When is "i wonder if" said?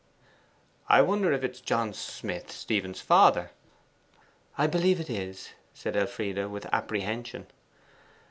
0.87-1.43